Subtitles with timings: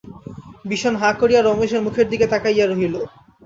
[0.65, 2.95] বিষন হাঁ করিয়া রমেশের মুখের দিকে তাকাইয়া রহিল।